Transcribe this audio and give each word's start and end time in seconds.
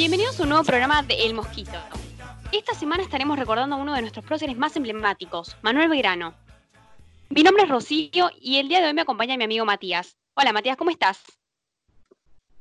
Bienvenidos 0.00 0.40
a 0.40 0.44
un 0.44 0.48
nuevo 0.48 0.64
programa 0.64 1.02
de 1.02 1.26
El 1.26 1.34
Mosquito. 1.34 1.76
Esta 2.52 2.72
semana 2.72 3.02
estaremos 3.02 3.38
recordando 3.38 3.76
a 3.76 3.78
uno 3.78 3.92
de 3.92 4.00
nuestros 4.00 4.24
próceres 4.24 4.56
más 4.56 4.74
emblemáticos, 4.74 5.58
Manuel 5.60 5.90
Belgrano. 5.90 6.32
Mi 7.28 7.42
nombre 7.42 7.64
es 7.64 7.68
Rocío 7.68 8.30
y 8.40 8.56
el 8.56 8.68
día 8.68 8.80
de 8.80 8.86
hoy 8.86 8.94
me 8.94 9.02
acompaña 9.02 9.36
mi 9.36 9.44
amigo 9.44 9.66
Matías. 9.66 10.16
Hola 10.32 10.54
Matías, 10.54 10.78
¿cómo 10.78 10.90
estás? 10.90 11.22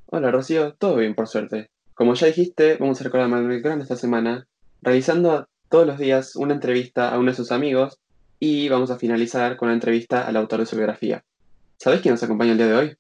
Hola 0.08 0.32
Rocío, 0.32 0.74
todo 0.74 0.98
bien 0.98 1.16
por 1.16 1.30
suerte. 1.30 1.70
Como 1.94 2.14
ya 2.14 2.28
dijiste, 2.28 2.76
vamos 2.76 3.00
a 3.00 3.06
recordar 3.06 3.28
a 3.28 3.30
Manuel 3.30 3.52
Belgrano 3.52 3.84
esta 3.84 3.96
semana, 3.96 4.46
realizando 4.82 5.48
todos 5.70 5.88
los 5.88 5.98
días 5.98 6.36
una 6.36 6.54
entrevista 6.54 7.10
a 7.10 7.18
uno 7.18 7.32
de 7.32 7.38
sus 7.38 7.54
amigos 7.54 8.02
y 8.38 8.68
vamos 8.68 8.92
a 8.92 8.98
finalizar 8.98 9.56
con 9.56 9.70
la 9.70 9.76
entrevista 9.76 10.28
al 10.28 10.36
autor 10.36 10.60
de 10.60 10.66
su 10.66 10.76
biografía. 10.76 11.24
¿Sabés 11.78 12.02
quién 12.02 12.16
nos 12.16 12.24
acompaña 12.24 12.52
el 12.52 12.58
día 12.58 12.68
de 12.68 12.76
hoy? 12.76 12.98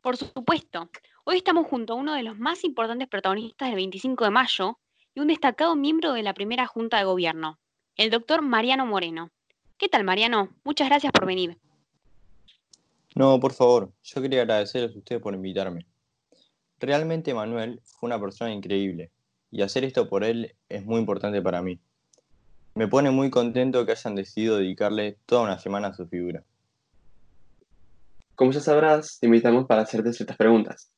Por 0.00 0.16
supuesto. 0.16 0.88
Hoy 1.28 1.38
estamos 1.38 1.66
junto 1.66 1.92
a 1.92 1.96
uno 1.96 2.14
de 2.14 2.22
los 2.22 2.38
más 2.38 2.62
importantes 2.62 3.08
protagonistas 3.08 3.68
del 3.68 3.74
25 3.74 4.22
de 4.22 4.30
mayo 4.30 4.78
y 5.12 5.18
un 5.18 5.26
destacado 5.26 5.74
miembro 5.74 6.12
de 6.12 6.22
la 6.22 6.34
primera 6.34 6.68
Junta 6.68 6.98
de 6.98 7.04
Gobierno, 7.04 7.58
el 7.96 8.10
doctor 8.10 8.42
Mariano 8.42 8.86
Moreno. 8.86 9.32
¿Qué 9.76 9.88
tal, 9.88 10.04
Mariano? 10.04 10.50
Muchas 10.62 10.88
gracias 10.88 11.12
por 11.12 11.26
venir. 11.26 11.58
No, 13.16 13.40
por 13.40 13.54
favor, 13.54 13.90
yo 14.04 14.22
quería 14.22 14.42
agradecerles 14.42 14.94
a 14.94 14.98
ustedes 14.98 15.20
por 15.20 15.34
invitarme. 15.34 15.84
Realmente 16.78 17.34
Manuel 17.34 17.80
fue 17.82 18.06
una 18.06 18.20
persona 18.20 18.52
increíble 18.52 19.10
y 19.50 19.62
hacer 19.62 19.82
esto 19.82 20.08
por 20.08 20.22
él 20.22 20.54
es 20.68 20.84
muy 20.84 21.00
importante 21.00 21.42
para 21.42 21.60
mí. 21.60 21.80
Me 22.76 22.86
pone 22.86 23.10
muy 23.10 23.30
contento 23.30 23.84
que 23.84 23.90
hayan 23.90 24.14
decidido 24.14 24.58
dedicarle 24.58 25.18
toda 25.26 25.42
una 25.42 25.58
semana 25.58 25.88
a 25.88 25.94
su 25.94 26.06
figura. 26.06 26.44
Como 28.36 28.52
ya 28.52 28.60
sabrás, 28.60 29.18
te 29.18 29.26
invitamos 29.26 29.66
para 29.66 29.82
hacerte 29.82 30.12
ciertas 30.12 30.36
preguntas. 30.36 30.92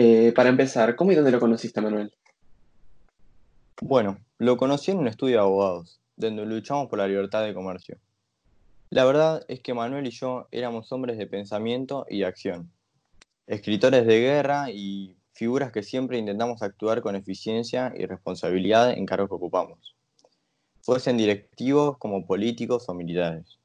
Eh, 0.00 0.32
para 0.32 0.48
empezar, 0.48 0.94
¿cómo 0.94 1.10
y 1.10 1.16
dónde 1.16 1.32
lo 1.32 1.40
conociste, 1.40 1.80
Manuel? 1.80 2.14
Bueno, 3.82 4.20
lo 4.38 4.56
conocí 4.56 4.92
en 4.92 4.98
un 4.98 5.08
estudio 5.08 5.34
de 5.34 5.40
abogados, 5.40 6.00
donde 6.14 6.46
luchamos 6.46 6.86
por 6.86 7.00
la 7.00 7.08
libertad 7.08 7.44
de 7.44 7.52
comercio. 7.52 7.98
La 8.90 9.04
verdad 9.04 9.44
es 9.48 9.58
que 9.58 9.74
Manuel 9.74 10.06
y 10.06 10.10
yo 10.10 10.46
éramos 10.52 10.92
hombres 10.92 11.18
de 11.18 11.26
pensamiento 11.26 12.06
y 12.08 12.22
acción, 12.22 12.70
escritores 13.48 14.06
de 14.06 14.20
guerra 14.20 14.70
y 14.70 15.16
figuras 15.32 15.72
que 15.72 15.82
siempre 15.82 16.16
intentamos 16.16 16.62
actuar 16.62 17.02
con 17.02 17.16
eficiencia 17.16 17.92
y 17.96 18.06
responsabilidad 18.06 18.92
en 18.92 19.04
cargos 19.04 19.28
que 19.28 19.34
ocupamos, 19.34 19.96
fuesen 20.80 21.16
directivos 21.16 21.98
como 21.98 22.24
políticos 22.24 22.88
o 22.88 22.94
militares. 22.94 23.58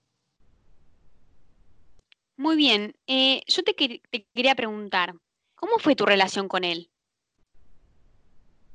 Muy 2.37 2.55
bien, 2.55 2.95
eh, 3.05 3.41
yo 3.45 3.61
te, 3.61 3.75
te 3.75 4.25
quería 4.33 4.55
preguntar, 4.55 5.13
¿cómo 5.63 5.79
fue 5.79 5.95
tu 5.95 6.05
relación 6.05 6.49
con 6.49 6.65
él? 6.65 6.89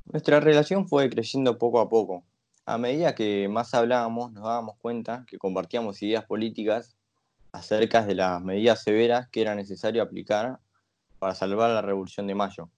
Nuestra 0.06 0.40
relación 0.40 0.88
fue 0.88 1.10
creciendo 1.10 1.58
poco 1.58 1.80
a 1.80 1.90
poco. 1.90 2.24
A 2.64 2.78
medida 2.78 3.14
que 3.14 3.46
más 3.46 3.74
hablábamos, 3.74 4.32
nos 4.32 4.44
dábamos 4.44 4.78
cuenta 4.78 5.26
que 5.28 5.36
compartíamos 5.36 6.02
ideas 6.02 6.24
políticas 6.24 6.96
acerca 7.52 8.06
de 8.06 8.14
las 8.14 8.40
medidas 8.40 8.82
severas 8.82 9.28
que 9.28 9.42
era 9.42 9.54
necesario 9.54 10.02
aplicar 10.02 10.60
para 11.18 11.34
salvar 11.34 11.68
la 11.68 11.82
Revolución 11.82 12.26
de 12.26 12.34
Mayo. 12.34 12.70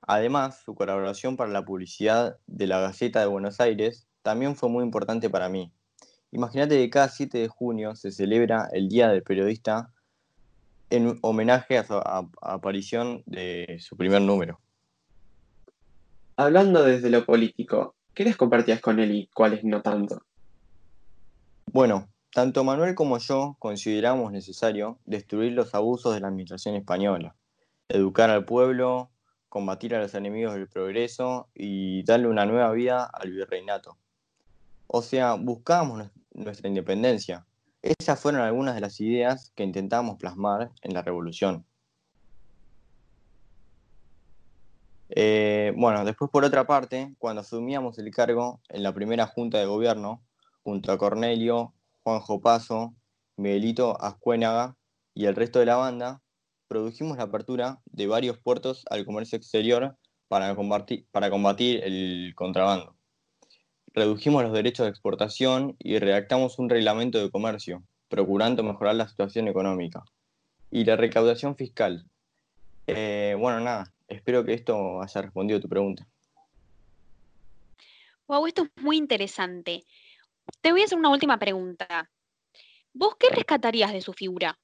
Además, 0.00 0.62
su 0.64 0.74
colaboración 0.74 1.36
para 1.36 1.50
la 1.50 1.62
publicidad 1.62 2.38
de 2.46 2.66
la 2.66 2.80
Gaceta 2.80 3.20
de 3.20 3.26
Buenos 3.26 3.60
Aires 3.60 4.08
también 4.22 4.56
fue 4.56 4.70
muy 4.70 4.82
importante 4.82 5.28
para 5.28 5.50
mí. 5.50 5.70
Imagínate 6.32 6.78
que 6.78 6.88
cada 6.88 7.10
7 7.10 7.36
de 7.36 7.48
junio 7.48 7.96
se 7.96 8.12
celebra 8.12 8.70
el 8.72 8.88
Día 8.88 9.10
del 9.10 9.22
Periodista 9.22 9.92
en 10.90 11.18
homenaje 11.22 11.78
a 11.78 11.84
su 11.84 11.94
aparición 12.40 13.22
de 13.26 13.78
su 13.80 13.96
primer 13.96 14.22
número. 14.22 14.60
Hablando 16.36 16.84
desde 16.84 17.10
lo 17.10 17.24
político, 17.24 17.94
¿qué 18.14 18.24
les 18.24 18.36
compartías 18.36 18.80
con 18.80 19.00
él 19.00 19.14
y 19.14 19.26
cuáles 19.28 19.64
no 19.64 19.82
tanto? 19.82 20.22
Bueno, 21.66 22.08
tanto 22.32 22.62
Manuel 22.64 22.94
como 22.94 23.18
yo 23.18 23.56
consideramos 23.58 24.30
necesario 24.32 24.98
destruir 25.06 25.52
los 25.52 25.74
abusos 25.74 26.14
de 26.14 26.20
la 26.20 26.28
administración 26.28 26.74
española, 26.74 27.34
educar 27.88 28.30
al 28.30 28.44
pueblo, 28.44 29.10
combatir 29.48 29.94
a 29.94 30.00
los 30.00 30.14
enemigos 30.14 30.54
del 30.54 30.68
progreso 30.68 31.48
y 31.54 32.02
darle 32.04 32.28
una 32.28 32.44
nueva 32.44 32.70
vida 32.72 33.04
al 33.04 33.30
virreinato. 33.30 33.96
O 34.86 35.02
sea, 35.02 35.34
buscábamos 35.34 36.10
nuestra 36.34 36.68
independencia, 36.68 37.46
esas 37.98 38.18
fueron 38.20 38.40
algunas 38.40 38.74
de 38.74 38.80
las 38.80 39.00
ideas 39.00 39.52
que 39.54 39.62
intentamos 39.62 40.16
plasmar 40.16 40.70
en 40.82 40.94
la 40.94 41.02
revolución. 41.02 41.64
Eh, 45.08 45.72
bueno, 45.76 46.04
después 46.04 46.30
por 46.30 46.44
otra 46.44 46.66
parte, 46.66 47.14
cuando 47.18 47.42
asumíamos 47.42 47.98
el 47.98 48.10
cargo 48.10 48.60
en 48.68 48.82
la 48.82 48.92
primera 48.92 49.26
junta 49.26 49.58
de 49.58 49.66
gobierno, 49.66 50.22
junto 50.64 50.90
a 50.90 50.98
Cornelio, 50.98 51.74
Juanjo 52.02 52.40
Paso, 52.40 52.94
Miguelito 53.36 54.00
Ascuénaga 54.02 54.76
y 55.14 55.26
el 55.26 55.36
resto 55.36 55.60
de 55.60 55.66
la 55.66 55.76
banda, 55.76 56.22
produjimos 56.68 57.18
la 57.18 57.24
apertura 57.24 57.80
de 57.86 58.08
varios 58.08 58.38
puertos 58.38 58.84
al 58.90 59.04
comercio 59.04 59.36
exterior 59.36 59.96
para 60.26 60.56
combatir, 60.56 61.06
para 61.12 61.30
combatir 61.30 61.84
el 61.84 62.32
contrabando 62.34 62.95
redujimos 63.96 64.42
los 64.42 64.52
derechos 64.52 64.84
de 64.84 64.90
exportación 64.90 65.74
y 65.78 65.98
redactamos 65.98 66.58
un 66.58 66.68
reglamento 66.68 67.18
de 67.18 67.30
comercio, 67.30 67.82
procurando 68.08 68.62
mejorar 68.62 68.94
la 68.94 69.08
situación 69.08 69.48
económica. 69.48 70.04
Y 70.70 70.84
la 70.84 70.96
recaudación 70.96 71.56
fiscal. 71.56 72.04
Eh, 72.86 73.34
bueno, 73.38 73.58
nada, 73.60 73.92
espero 74.06 74.44
que 74.44 74.52
esto 74.52 75.00
haya 75.00 75.22
respondido 75.22 75.58
a 75.58 75.62
tu 75.62 75.68
pregunta. 75.68 76.06
Wow, 78.28 78.46
esto 78.46 78.64
es 78.64 78.82
muy 78.82 78.98
interesante. 78.98 79.84
Te 80.60 80.72
voy 80.72 80.82
a 80.82 80.84
hacer 80.84 80.98
una 80.98 81.08
última 81.08 81.38
pregunta. 81.38 82.10
¿Vos 82.92 83.16
qué 83.18 83.28
rescatarías 83.30 83.92
de 83.92 84.02
su 84.02 84.12
figura? 84.12 84.58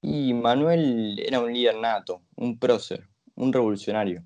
Y 0.00 0.32
Manuel 0.32 1.18
era 1.18 1.40
un 1.40 1.52
líder 1.52 1.76
nato, 1.76 2.22
un 2.36 2.58
prócer, 2.58 3.06
un 3.34 3.52
revolucionario, 3.52 4.24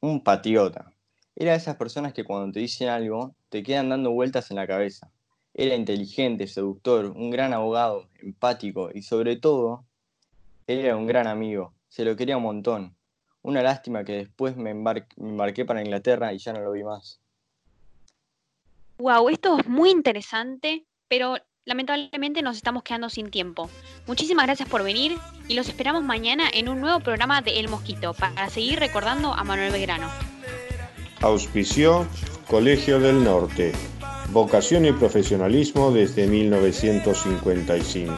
un 0.00 0.24
patriota. 0.24 0.92
Era 1.40 1.52
de 1.52 1.58
esas 1.58 1.76
personas 1.76 2.12
que 2.12 2.24
cuando 2.24 2.52
te 2.52 2.58
dicen 2.58 2.88
algo 2.88 3.32
te 3.48 3.62
quedan 3.62 3.90
dando 3.90 4.10
vueltas 4.10 4.50
en 4.50 4.56
la 4.56 4.66
cabeza. 4.66 5.08
Era 5.54 5.76
inteligente, 5.76 6.48
seductor, 6.48 7.12
un 7.14 7.30
gran 7.30 7.52
abogado, 7.52 8.08
empático 8.20 8.90
y 8.92 9.02
sobre 9.02 9.36
todo, 9.36 9.84
era 10.66 10.96
un 10.96 11.06
gran 11.06 11.28
amigo. 11.28 11.74
Se 11.86 12.04
lo 12.04 12.16
quería 12.16 12.36
un 12.36 12.42
montón. 12.42 12.96
Una 13.42 13.62
lástima 13.62 14.02
que 14.02 14.14
después 14.14 14.56
me, 14.56 14.70
embarqué 14.70 15.64
para 15.64 15.80
Inglaterra 15.80 16.32
y 16.32 16.38
ya 16.38 16.52
no 16.52 16.60
lo 16.60 16.72
vi 16.72 16.82
más. 16.82 17.20
Wow, 18.98 19.28
esto 19.28 19.60
es 19.60 19.68
muy 19.68 19.90
interesante, 19.90 20.86
pero 21.06 21.36
lamentablemente 21.64 22.42
nos 22.42 22.56
estamos 22.56 22.82
quedando 22.82 23.08
sin 23.10 23.30
tiempo. 23.30 23.70
Muchísimas 24.08 24.46
gracias 24.46 24.68
por 24.68 24.82
venir 24.82 25.16
y 25.46 25.54
los 25.54 25.68
esperamos 25.68 26.02
mañana 26.02 26.50
en 26.52 26.68
un 26.68 26.80
nuevo 26.80 26.98
programa 26.98 27.42
de 27.42 27.60
El 27.60 27.68
Mosquito 27.68 28.12
para 28.12 28.50
seguir 28.50 28.80
recordando 28.80 29.32
a 29.32 29.44
Manuel 29.44 29.70
Belgrano. 29.70 30.37
Auspició 31.20 32.06
Colegio 32.48 33.00
del 33.00 33.24
Norte. 33.24 33.72
Vocación 34.32 34.86
y 34.86 34.92
profesionalismo 34.92 35.90
desde 35.90 36.28
1955. 36.28 38.16